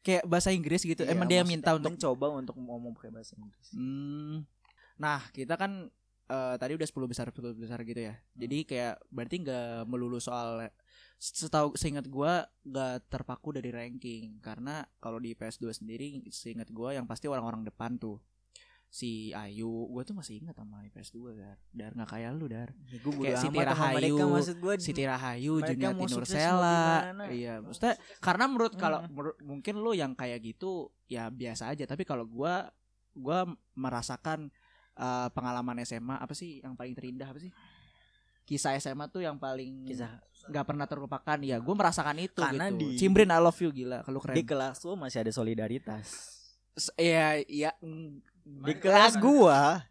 [0.00, 1.04] Kayak bahasa Inggris gitu.
[1.04, 3.68] Iya, Emang dia minta untuk mencoba untuk ngomong pakai bahasa Inggris.
[3.76, 4.48] Hmm.
[4.96, 5.92] Nah, kita kan
[6.30, 8.14] eh, tadi udah 10 besar 10 besar gitu ya.
[8.32, 10.70] Jadi kayak berarti nggak melulu soal
[11.18, 17.04] setahu seingat gua nggak terpaku dari ranking karena kalau di PS2 sendiri seingat gua yang
[17.04, 18.16] pasti orang-orang depan tuh
[18.90, 21.58] si Ayu, gua tuh masih ingat sama PS2 Dar.
[21.70, 22.74] Dar nggak kayak lu Dar.
[22.90, 26.80] Ya, gua bodo Kayak Rahayu, maksud gua Siti Rahayu, Mereka Juniati Nursela.
[27.30, 29.10] Iya, maksudnya karena menurut kalau Hmm.
[29.14, 32.66] menurut- mungkin lu yang kayak gitu ya biasa aja, tapi kalau gua
[33.14, 34.50] gua merasakan
[35.00, 37.48] eh, pengalaman SMA apa sih yang paling terindah apa sih?
[38.44, 40.18] Kisah SMA tuh yang paling kisah
[40.50, 41.56] nggak pernah terlupakan ya.
[41.56, 42.76] Gua merasakan itu Karena gitu.
[42.76, 44.34] di- Cimbrin I love you gila, kalau keren.
[44.34, 46.06] di kelas gua masih ada solidaritas.
[46.94, 47.70] Iya, iya.
[47.78, 48.20] mm,
[48.64, 49.84] Di kelas gua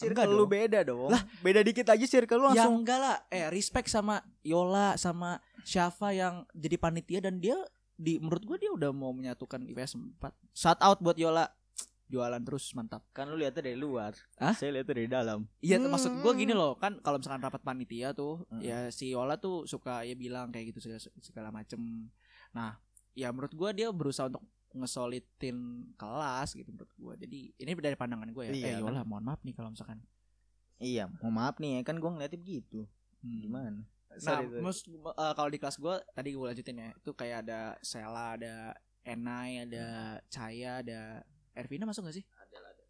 [0.00, 1.12] Enggak circle lu beda dong.
[1.12, 3.16] Lah, beda dikit aja circle lu Ya langsung enggak lah.
[3.28, 7.54] Eh respect sama Yola sama Syafa yang jadi panitia dan dia
[7.94, 10.32] di menurut gua dia udah mau menyatukan IPS 4.
[10.50, 11.52] Shout out buat Yola.
[12.10, 13.06] Jualan terus mantap.
[13.10, 14.12] kan lu lihatnya dari luar.
[14.36, 14.50] Hah?
[14.52, 15.46] Saya lihatnya dari dalam.
[15.58, 15.88] Iya Hmm.
[15.88, 18.58] maksud gua gini loh kan kalau misalkan rapat panitia tuh Hmm.
[18.58, 22.10] ya si Yola tuh suka ya bilang kayak gitu segala, segala macem.
[22.50, 22.76] Nah
[23.12, 24.42] ya menurut gua dia berusaha untuk
[24.72, 25.56] ngesolitin
[25.94, 27.14] kelas gitu menurut gua.
[27.14, 28.52] Jadi ini dari pandangan gua ya.
[28.52, 28.82] Iya, eh kan?
[28.84, 30.02] Yola mohon maaf nih kalau misalkan.
[30.76, 32.84] Iya, mohon maaf nih ya kan gua ngeliatnya begitu.
[33.20, 33.38] Hmm.
[33.40, 33.80] Gimana?
[34.10, 34.60] Nah, Sorry, sorry.
[34.60, 38.74] mus- eh, kalau di kelas gue tadi gue lanjutin ya, itu kayak ada Sela, ada
[39.00, 39.86] Enai, ada
[40.26, 41.22] Caya, ada
[41.54, 42.24] Ervina masuk gak sih?
[42.36, 42.84] Ada lah, ada.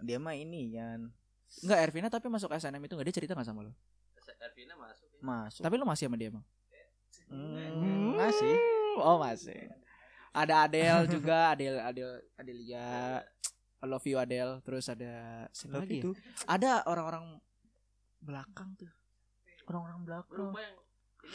[0.00, 1.12] dia mah ini Yan
[1.60, 3.72] Enggak Ervina tapi masuk SNM itu gak dia cerita gak sama lo?
[4.40, 5.20] Ervina masuk ya.
[5.20, 5.62] masuk.
[5.62, 6.44] Tapi lo masih sama dia emang?
[7.30, 8.54] Hmm, masih.
[8.98, 9.70] Oh masih.
[10.30, 12.86] Ada Adele juga, Adele, Adele, Adelia.
[13.80, 14.62] I love you Adele.
[14.62, 16.02] Terus ada siapa lagi?
[16.02, 16.10] ya?
[16.46, 17.38] Ada orang-orang
[18.20, 18.90] belakang tuh.
[19.66, 20.50] Orang-orang belakang.
[20.54, 20.74] Yang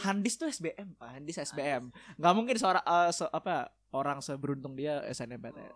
[0.02, 1.10] Handis tuh SBM, Pak.
[1.16, 1.94] Handis SBM.
[2.18, 5.72] Nggak mungkin seorang eh, se- apa orang seberuntung dia SNMPTN.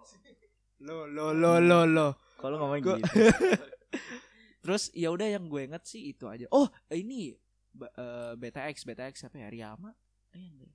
[0.80, 2.08] Lo lo lo lo lo.
[2.40, 3.08] kalau ngomong Gua- gitu.
[4.64, 6.48] Terus ya udah yang gue inget sih itu aja.
[6.50, 7.36] Oh, ini
[7.72, 9.48] ba- eh, BTX, BTX siapa ya?
[9.48, 9.92] Riyama?
[10.32, 10.68] Eh.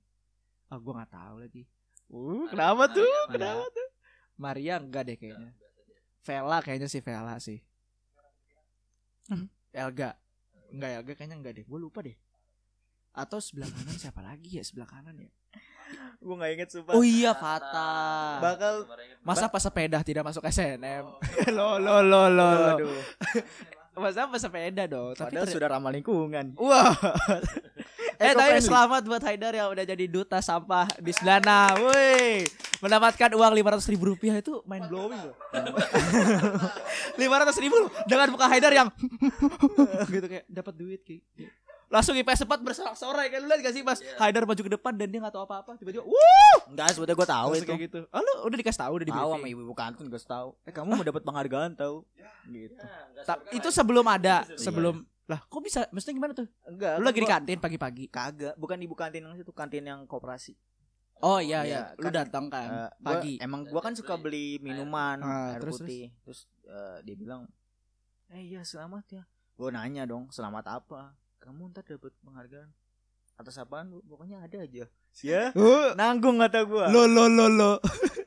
[0.67, 1.63] Ah, gue nggak tahu lagi.
[2.05, 3.01] Uh, kenapa tuh?
[3.01, 3.87] Maria, Kenapa tuh?
[4.35, 5.51] Maria enggak deh kayaknya.
[6.21, 7.59] Vela kayaknya sih Vela sih.
[9.73, 10.13] Elga.
[10.69, 11.65] Enggak Elga kayaknya enggak deh.
[11.65, 12.13] Gue lupa deh.
[13.15, 14.63] Atau sebelah kanan siapa lagi ya?
[14.63, 15.31] Sebelah kanan ya?
[16.25, 16.93] Gua nggak inget sumpah.
[16.97, 17.91] Oh iya Fata.
[18.41, 18.89] Bakal-.
[19.21, 21.05] Masa pas sepeda tidak masuk SNM?
[21.57, 22.73] lo lo lo lo lo.
[22.81, 23.01] Aduh.
[23.95, 25.13] Masa pas sepeda dong.
[25.13, 26.57] Tapi Padahal sudah ramah lingkungan.
[26.57, 26.93] Wah.
[28.17, 31.75] eh tapi selamat buat Haidar yang udah jadi duta sampah di Selana.
[31.75, 32.47] Woi,
[32.79, 35.35] mendapatkan uang lima ratus ribu rupiah itu mind blowing loh.
[37.15, 38.89] Lima ratus ribu loh dengan muka Haidar yang
[40.13, 41.23] gitu kayak dapat duit kayak.
[41.85, 44.17] langsung IPS 4 bersorak-sorai kan lu lihat gak sih pas Iya.
[44.17, 47.47] Haidar maju ke depan dan dia gak tahu apa-apa tiba-tiba wuh Enggak, sebetulnya gue tahu
[47.47, 47.69] langsung itu.
[47.69, 50.47] kayak gitu oh lu udah dikasih tahu udah di Tahu sama ibu-ibu kantin gue tahu.
[50.65, 52.01] Eh kamu mau dapat penghargaan tahu?
[52.43, 52.73] Gitu.
[52.75, 54.57] Ya, Ta- surga itu sebelum ada Iya.
[54.59, 54.95] sebelum
[55.25, 56.93] lah kok bisa maksudnya gimana tuh Enggak.
[56.95, 60.53] lu lagi di gua- kantin pagi-pagi Kagak, bukan ibu kantin yang situ, kantin yang koperasi.
[61.17, 64.59] oh iya Iya, iya lu kan, datang kan gua- pagi emang gua kan suka beli
[64.59, 66.13] minuman Ah, air terus, putih.
[66.21, 67.49] Terus, eh, dia bilang,
[68.27, 69.23] "Eh iya selamat ya."
[69.55, 72.69] Gua nanya dong, "Selamat apa?" Kamu ntar dapat penghargaan.
[73.35, 73.95] Atas apaan?
[74.01, 74.85] Pokoknya ada aja.
[75.17, 75.55] Ya,
[75.93, 76.87] nanggung kata gua.
[76.87, 77.71] lo lo lo lo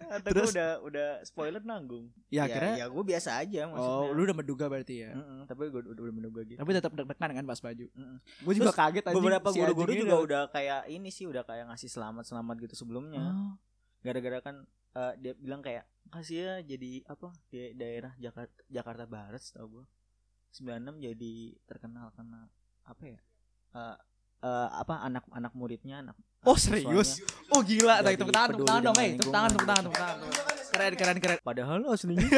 [0.09, 0.49] Kata terus?
[0.49, 2.09] gua udah udah spoiler nanggung.
[2.27, 3.93] ya akhirnya ya gua biasa aja maksudnya.
[4.01, 6.57] oh lu udah menduga berarti ya Mm-mm, tapi gua udah, udah menduga gitu.
[6.57, 8.17] tapi tetap deg-degan kan pas baju Mm-mm.
[8.41, 11.25] gue juga Terus kaget anjing, Beberapa si guru-guru anjing juga ini udah kayak ini sih
[11.25, 13.21] udah kayak ngasih selamat-selamat gitu sebelumnya.
[13.23, 13.53] Oh.
[13.99, 14.57] gara-gara kan
[14.95, 19.85] eh, dia bilang kayak kasih ya jadi apa di daerah Jakarta Jakarta Barat setahu gua
[20.51, 22.49] 96 jadi terkenal karena
[22.83, 23.21] apa ya
[23.69, 23.97] Eh,
[24.41, 27.19] eh, apa anak-anak muridnya anak Oh anak serius?
[27.19, 27.51] siswanya.
[27.51, 29.99] Oh gila, Jadi tepuk tangan, tepuk tangan dong, dengan eh, tepuk tangan, tepuk tangan, tepuk
[29.99, 30.19] tangan.
[30.69, 31.39] Keren, keren, keren.
[31.43, 32.23] padahal aslinya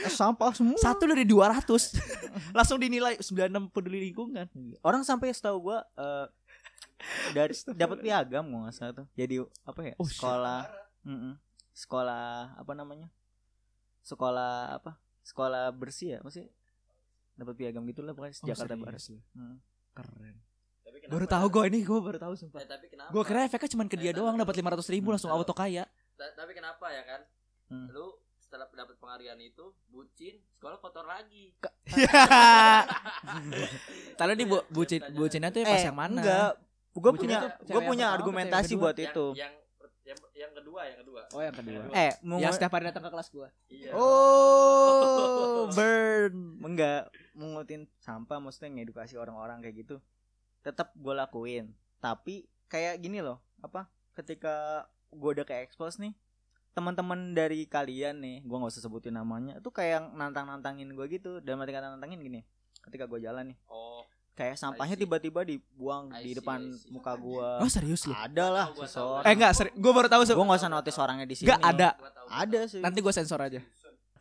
[0.00, 1.68] eh, sampah semua Satu dari 200
[2.56, 4.48] langsung dinilai 96 peduli lingkungan.
[4.80, 6.26] orang sampai setahu gua eh,
[7.30, 10.60] dari dapat piagam gua nggak salah tuh jadi apa ya Oh, sekolah
[11.04, 11.34] Mm-mm.
[11.74, 12.24] sekolah
[12.56, 13.12] apa namanya
[14.00, 16.48] sekolah apa sekolah bersih ya masih
[17.34, 19.20] dapat piagam gitu lah pokoknya Oh, Jakarta Barat lu?
[19.34, 19.56] Mm.
[19.92, 20.36] Keren.
[20.94, 22.62] Tapi kenapa Baru tahu gue ini, gue baru tahu sumpah.
[22.62, 23.10] Eh, tapi kenapa?
[23.10, 25.90] Gue kira efeknya cuma ke dia Eh, doang dapat 500 ribu langsung auto kaya.
[26.14, 27.20] Ta- tapi kenapa ya kan?
[27.66, 27.90] Hmm.
[27.90, 31.50] Lu setelah dapat penghargaan itu bucin, sekolah kotor lagi.
[34.14, 36.14] Tadi di bu, bucin bucinnya tuh pas yang mana?
[36.14, 36.50] Eh, enggak
[36.94, 39.50] gue punya gue punya argumentasi buat itu Yang,
[40.06, 41.20] yang yang kedua, yang kedua.
[41.34, 41.82] Oh yang kedua.
[41.90, 43.48] eh mau Yang setiap hari datang ke kelas gue.
[43.72, 43.90] Iya.
[43.96, 46.34] Oh, burn.
[46.62, 49.96] Enggak, mengutin sampah maksudnya ngedukasi orang-orang kayak gitu.
[50.64, 51.70] Tetap gue lakuin.
[52.00, 53.86] Tapi kayak gini loh, apa?
[54.12, 56.16] Ketika gue udah kayak expose nih,
[56.72, 61.38] teman-teman dari kalian nih, gue nggak usah sebutin namanya, itu kayak nantang-nantangin gue gitu.
[61.38, 62.40] Dan mati kata nantangin gini,
[62.80, 64.02] ketika gue jalan nih, Oh,
[64.34, 65.02] kayak sampahnya see.
[65.04, 66.90] tiba-tiba dibuang I di see, depan see.
[66.90, 67.48] muka gue.
[67.62, 68.12] Oh serius lu?
[68.12, 68.66] Ada lah.
[69.22, 70.26] Eh enggak, seri- gue baru tahu.
[70.26, 71.46] Gue nggak usah notice orangnya di sini.
[71.46, 71.88] Nggak ada.
[72.26, 72.80] Ada sih.
[72.82, 73.60] Nanti gue sensor aja.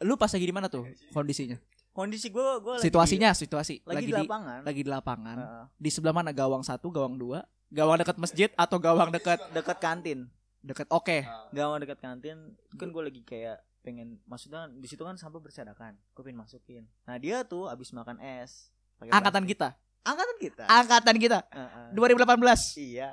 [0.03, 1.55] Lu pas lagi di mana tuh kondisinya?
[1.93, 3.85] Kondisi gue, gue Situasinya, situasi.
[3.85, 4.59] lagi, Lagi, di di, lapangan.
[4.65, 5.37] lagi di lapangan.
[5.37, 5.65] Heeh.
[5.77, 6.33] Di sebelah mana?
[6.33, 10.25] Gawang satu, gawang dua, gawang dekat masjid atau gawang dekat dekat kantin.
[10.59, 10.89] dekat?
[10.89, 11.21] Oke.
[11.21, 11.45] Ah.
[11.51, 16.23] gawang dekat kantin kan gue lagi kayak pengen maksudnya di situ kan sampah berserakan gue
[16.23, 19.59] pengen masukin nah dia tuh abis makan es pakai Angkatan plastik.
[19.59, 19.69] kita.
[20.01, 21.39] angkatan kita Angkatan kita.
[21.51, 21.87] Heeh.
[21.91, 22.79] 2018.
[22.79, 23.09] iya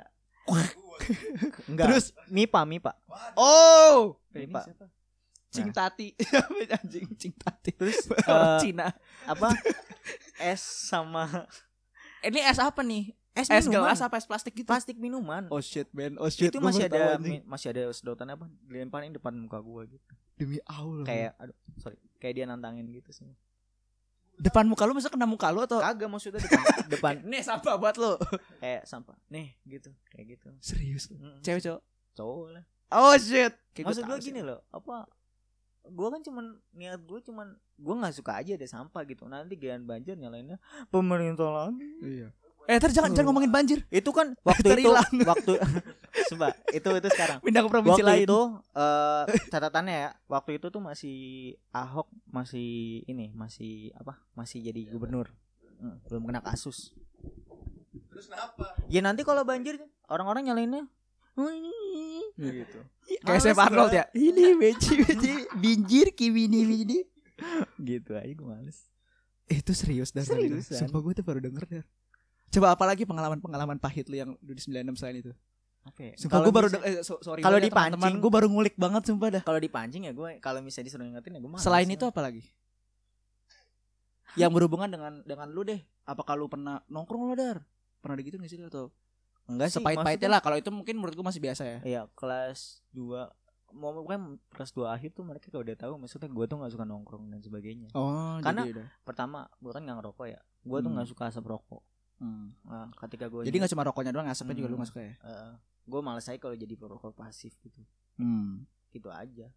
[1.67, 2.95] enggak Terus mipa mipa
[3.35, 4.71] oh, siapa?
[5.51, 5.85] Cing Nah.
[5.85, 6.15] Tati.
[6.73, 7.71] Anjing Cing Tati.
[7.71, 8.87] terus eh, Cina.
[9.23, 9.51] apa
[10.41, 11.27] es sama
[12.21, 13.11] Ini es apa nih?
[13.31, 14.65] es, Es minuman gelas apa es plastik gitu?
[14.65, 16.15] plastik minuman Oh shit man.
[16.15, 16.47] Oh shit.
[16.47, 20.57] itu Gua masih ada mi- masih ada sedotan apa dilemparin depan muka gue gitu demi
[20.65, 21.03] Allah.
[21.03, 23.35] kayak aduh sorry kayak dia nantangin gitu semua
[24.35, 27.93] depan muka lu masa kena muka lu atau kagak maksudnya depan depan Nih sampah buat
[27.95, 28.17] lu.
[28.57, 31.07] kayak sampah nih gitu kayak gitu Serius.
[31.09, 31.39] Mm-mm.
[31.39, 31.81] Cewek cowok.
[32.13, 33.53] cowok lah Oh shit.
[33.71, 34.43] Kayak maksud gua gue gini sih.
[34.43, 35.05] loh apa
[35.83, 39.81] gue kan cuman niat gue cuman gue nggak suka aja ada sampah gitu nanti giliran
[39.81, 42.29] banjir nyalainnya pemerintah lagi Iya.
[42.63, 43.81] Eh, ntar jangan jangan ngomongin banjir.
[43.89, 44.93] itu kan waktu itu
[45.25, 45.53] waktu
[46.29, 48.23] coba itu itu sekarang Pindah ke provinsi waktu lain.
[48.23, 48.39] itu
[48.71, 51.17] eh catatannya ya waktu itu tuh masih
[51.71, 52.69] Ahok masih
[53.03, 55.29] ini masih apa masih jadi gubernur
[55.75, 56.93] Hmm, belum kena kasus
[58.07, 58.77] Terus kenapa?
[58.85, 60.85] ya nanti kalau banjir orang-orang nyalainnya
[62.43, 62.79] gitu.
[63.21, 64.05] Kayak Males Chef Arnold ya.
[64.09, 66.99] Ini beci beci binjir kibini bini.
[67.79, 68.85] gitu aja gue males
[69.43, 70.77] Itu serius dan Seriusan.
[70.79, 71.85] Sumpah gue tuh baru denger dar.
[72.49, 75.31] Coba apalagi pengalaman-pengalaman pahit lu yang di 96 selain itu.
[75.97, 76.13] ya?
[76.15, 79.29] Sumpah Kalau gue baru eh, so- sorry kalau ya, dipancing- gue baru ngulik banget sumpah
[79.31, 79.43] dah.
[79.43, 81.95] kalau dipancing ya gue kalau misalnya disuruh ngingetin ya gue males Selain lah.
[81.95, 82.43] itu apa lagi?
[84.33, 85.81] Yang berhubungan dengan dengan lu deh.
[86.03, 87.57] Apakah lu pernah nongkrong lo dar?
[87.99, 88.89] Pernah gitu gak sih atau
[89.51, 91.79] enggak sih sepahit-pahitnya lah kalau itu mungkin menurut gue masih biasa ya.
[91.83, 93.27] Iya kelas 2
[93.71, 96.83] mau kan kelas 2 akhir tuh mereka kalau udah tahu maksudnya gue tuh nggak suka
[96.83, 98.87] nongkrong dan sebagainya Oh, Karena- jadi udah.
[99.01, 100.95] pertama gue kan nggak ngerokok ya gue tuh Hmm.
[100.95, 101.83] nggak suka asap rokok
[102.17, 102.53] Hmm.
[102.61, 104.83] nah, ketika gue Jadi gak cuma rokoknya doang, asapnya juga lu Hmm.
[104.83, 105.13] gak suka ya?
[105.81, 107.81] gue males aja kalau jadi perokok pasif gitu
[108.13, 108.67] Hmm.
[108.89, 109.49] gitu aja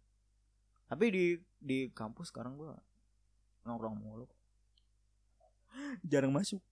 [0.85, 1.25] tapi di
[1.59, 2.71] di kampus sekarang gue
[3.61, 4.25] nongkrong mulu
[6.01, 6.63] jarang masuk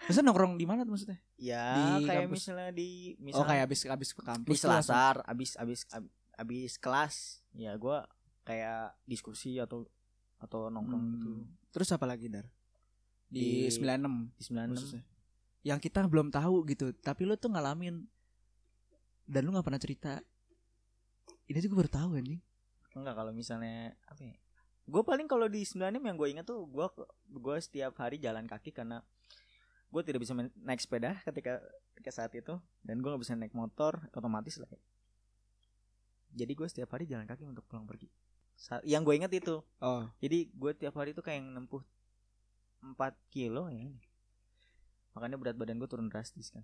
[0.00, 1.18] Maksudnya nongkrong di mana tuh maksudnya?
[1.34, 1.64] ya
[1.96, 2.34] Di kayak kampus.
[2.38, 6.12] misalnya di oh misalnya kayak abis abis ke kampus di tuh selasar abis abis ab-
[6.34, 7.14] abis kelas
[7.52, 7.98] ya gue
[8.42, 9.84] kayak diskusi atau
[10.38, 11.12] atau nongkrong Hmm.
[11.14, 11.30] gitu
[11.68, 12.46] Terus apa lagi dar?
[13.24, 15.02] Di, Di- 96 di 96 khususnya.
[15.62, 18.06] yang kita belum tahu gitu tapi lu tuh ngalamin
[19.24, 20.22] dan lu nggak pernah cerita
[21.44, 22.40] ini juga baru tahu anjing
[22.94, 24.36] enggak kalau misalnya apa ya
[24.84, 26.86] gue paling kalau di 96 yang gue ingat tuh gue
[27.28, 29.04] gue setiap hari jalan kaki karena
[29.88, 31.64] gue tidak bisa naik sepeda ketika
[31.96, 34.68] ketika saat itu dan gue nggak bisa naik motor otomatis lah.
[36.30, 38.06] Jadi gue setiap hari jalan kaki untuk pulang pergi.
[38.54, 39.64] Sa- yang gue ingat itu.
[39.80, 40.04] Oh.
[40.20, 41.80] Jadi gue tiap hari tuh kayak nempuh
[42.84, 42.94] 4
[43.32, 43.88] kilo ya.
[45.16, 46.62] Makanya berat badan gue turun drastis kan.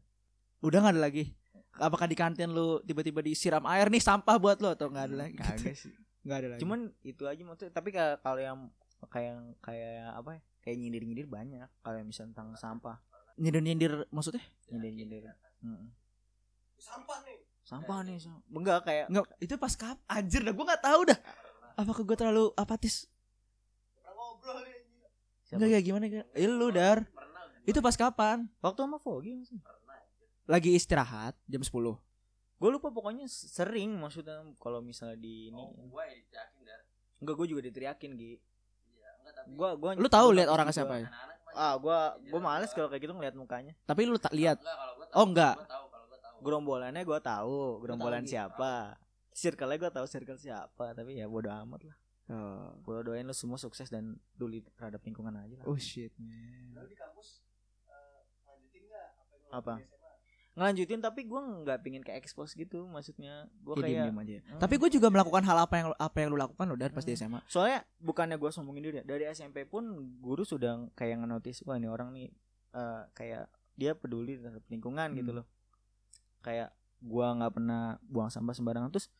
[0.60, 1.34] Udah nggak ada lagi?
[1.74, 5.36] Apakah di kantin lu tiba-tiba disiram air nih sampah buat lo atau nggak ada lagi?
[5.40, 5.90] Kagak sih.
[6.22, 6.60] Nggak ada lagi.
[6.62, 7.72] Cuman itu aja maksudnya.
[7.74, 8.58] Tapi ka- kalau yang
[9.10, 10.40] kayak kayak apa ya?
[10.62, 11.68] Kayak nyindir nyindir banyak.
[11.82, 12.96] Kalau yang misalnya tentang sampah
[13.36, 15.22] nyindir nyindir maksudnya nyindir nyindir
[15.60, 15.88] Mm-mm.
[16.76, 17.38] Sampah nih.
[17.62, 21.18] sampah nih sam- enggak kayak nggak itu pas kap anjir dah gue nggak tahu dah
[21.74, 23.08] apakah gue terlalu apatis
[24.06, 24.76] ngobrol nih.
[24.76, 25.08] anjing.
[25.42, 25.56] siapa?
[25.56, 26.98] nggak kayak gimana kayak eh, lu dar
[27.62, 29.64] itu pas kapan waktu sama Fogi maksudnya
[30.44, 31.72] lagi istirahat jam 10
[32.54, 36.80] gue lupa pokoknya sering maksudnya kalau misalnya di ini Oh, gua yang diteriakin dar.
[37.18, 38.32] enggak gue juga diteriakin Gi
[38.90, 40.76] Iya, enggak tapi gua gua Lu tahu gua lihat juga.
[40.76, 41.08] siapa ya?
[41.08, 44.74] anak-anak ah gua gua males kalau kayak gitu ngeliat mukanya tapi lu tak lihat Enggak,
[44.76, 45.14] kalau gua tahu.
[45.14, 45.54] Oh, enggak.
[45.56, 46.36] Gua tahu kalau gua tahu.
[46.44, 48.30] gerombolannya gue tahu gerombolan Gi?
[48.34, 48.72] siapa
[49.32, 51.96] circle-nya gue tahu circle siapa tapi ya bodo amat lah
[52.30, 56.74] oh, gue doain lu semua sukses dan peduli terhadap lingkungan aja lah oh shit man
[56.76, 57.42] Lalu di kampus
[57.86, 59.74] eh, lanjutin enggak apa yang lu Apa?
[60.54, 64.36] Ngelanjutin tapi gue nggak pingin kayak expose gitu maksudnya gue Ya, kayak diem-diem aja.
[64.46, 64.60] Hmm.
[64.60, 67.12] Tapi gue juga melakukan hal apa yang apa yang lu lakukan lo dari pas di
[67.12, 67.22] Hmm.
[67.28, 67.40] SMA.
[67.44, 69.82] soalnya bukannya gue sombongin diri ya dari SMP pun
[70.16, 72.30] guru sudah kayak ngenotis wah ini orang nih
[72.72, 75.38] eh, kayak dia peduli terhadap lingkungan gitu Hmm.
[75.38, 75.46] loh
[76.40, 79.10] kayak gua nggak pernah buang sampah sembarangan terus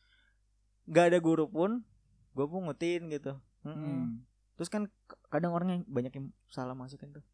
[0.85, 1.83] nggak ada guru pun
[2.31, 3.75] gue pungutin gitu Mm-mm.
[3.75, 4.07] Hmm.
[4.53, 4.87] terus kan
[5.27, 7.25] kadang orang yang banyak yang salah masukin tuh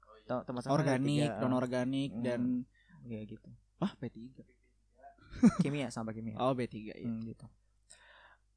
[0.00, 0.40] Oh, iya.
[0.40, 2.22] Tempat sampah Organik, non organik Hmm.
[2.22, 2.40] dan
[3.06, 3.48] ya gitu.
[3.78, 4.18] Ah B3.
[5.62, 6.34] kimia sampah kimia.
[6.40, 6.94] Oh B3 ya.
[6.98, 7.46] Hmm, gitu.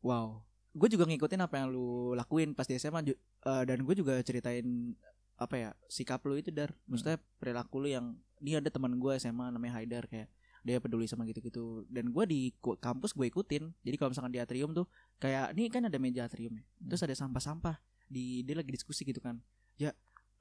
[0.02, 0.42] Wow.
[0.72, 4.18] Gue juga ngikutin apa yang lu lakuin pas di SMA ju- eh, dan gue juga
[4.24, 4.96] ceritain
[5.36, 6.72] apa ya sikap lu itu dar.
[6.88, 11.28] Maksudnya perilaku lu yang dia ada teman gue SMA namanya Haidar kayak dia peduli sama
[11.28, 11.86] gitu-gitu.
[11.92, 13.74] Dan gue di kampus gue ikutin.
[13.84, 14.88] Jadi kalau misalkan di atrium tuh
[15.20, 16.64] kayak ini kan ada meja atrium ya.
[16.88, 17.76] Terus ada sampah-sampah
[18.08, 19.38] di dia lagi diskusi gitu kan.
[19.76, 19.92] Ya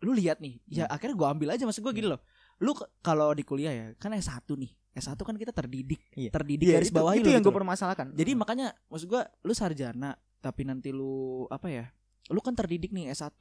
[0.00, 0.62] lu lihat nih.
[0.70, 2.20] Ya akhirnya gue ambil aja maksud gue gini loh
[2.60, 6.28] lu kalau di kuliah ya kan S1 nih S1 kan kita terdidik Iya.
[6.30, 10.14] terdidik Iya, garis itu, bawah itu yang gue permasalahkan jadi makanya maksud gua lu sarjana
[10.40, 11.84] tapi nanti lu apa ya?
[12.32, 13.36] Lu kan terdidik nih S1.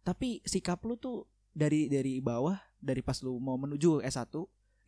[0.00, 4.32] Tapi sikap lu tuh dari dari bawah dari pas lu mau menuju S1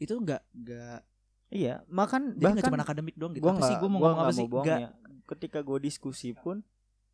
[0.01, 1.05] itu enggak enggak
[1.51, 3.45] iya makan jadi bahkan cuma akademik doang gitu.
[3.45, 4.47] gua Apa nggak sih gua mau gua ngomong apa sih?
[4.49, 4.79] Enggak.
[4.81, 4.89] ya
[5.29, 6.65] ketika gue diskusi pun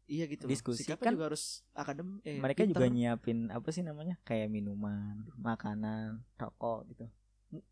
[0.06, 0.46] Iya gitu.
[0.46, 2.22] Diskusi Sikapnya kan juga harus akademik.
[2.22, 2.78] Eh, mereka pinter.
[2.78, 7.06] juga nyiapin apa sih namanya kayak minuman makanan rokok gitu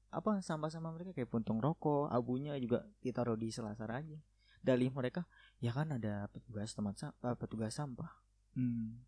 [0.09, 4.15] apa sampah-sampah mereka kayak puntung rokok abunya juga ditaruh di selasar aja
[4.63, 5.27] dalih mereka
[5.59, 8.11] ya kan ada petugas tempat sa- eh, petugas sampah
[8.55, 9.03] Hmm.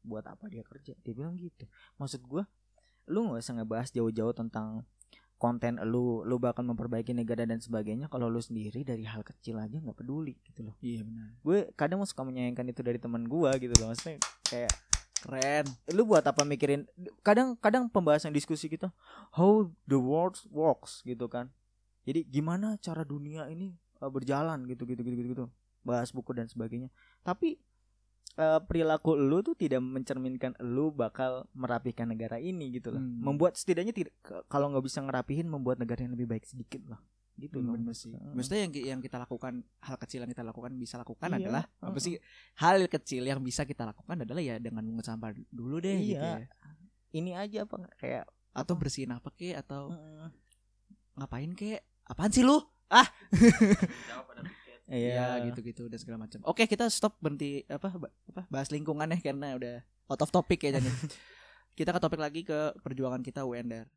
[0.00, 1.66] buat apa dia kerja dia bilang gitu
[1.98, 2.46] maksud gua
[3.04, 4.86] lu nggak usah ngebahas jauh-jauh tentang
[5.42, 9.74] konten lu lu bakal memperbaiki negara dan sebagainya kalau lu sendiri dari hal kecil aja
[9.74, 11.34] nggak peduli gitu loh Iya benar.
[11.42, 14.70] gue kadang mau suka menyayangkan itu dari teman gua gitu loh maksudnya kayak
[15.22, 15.66] Keren.
[15.94, 16.86] lu buat apa mikirin
[17.26, 18.94] kadang kadang pembahasan diskusi kita
[19.34, 21.50] how the world works gitu kan
[22.06, 25.44] jadi gimana cara dunia ini uh, berjalan gitu gitu gitu gitu, gitu.
[25.82, 26.86] bahas buku dan sebagainya
[27.26, 27.58] tapi
[28.34, 33.20] uh, perilaku lu tuh tidak mencerminkan lu bakal merapikan negara ini gitu loh Hmm.
[33.22, 34.12] membuat setidaknya tidak
[34.46, 37.00] kalau nggak bisa ngerapihin membuat negara yang lebih baik sedikit lah
[37.34, 38.12] gitu Hmm, loh bener sih.
[38.12, 38.32] Heeh.
[38.34, 41.98] Maksudnya yang yang kita lakukan hal kecil yang kita lakukan bisa lakukan Iya, adalah apa
[41.98, 42.20] sih
[42.56, 46.44] hal kecil yang bisa kita lakukan adalah ya dengan mengut sampah dulu deh gitu Iya.
[46.44, 46.48] ya.
[47.10, 47.94] ini aja apa nggak?
[47.98, 50.28] kayak Atau bersihin apa kek atau heeh.
[51.14, 51.80] ngapain kek?
[52.04, 52.60] Apaan sih lu?
[52.92, 54.28] Jawab
[54.88, 56.40] Iya gitu-gitu dan segala macam.
[56.48, 59.74] Oke kita stop berhenti apa apa bahas lingkungan ya karena udah
[60.08, 60.88] out of topic ya jadi.
[61.78, 63.88] kita ke topik lagi ke perjuangan kita UNDR.